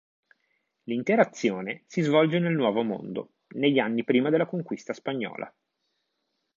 [0.85, 5.53] L'intera azione si svolge nel Nuovo Mondo, negli anni prima della conquista spagnola.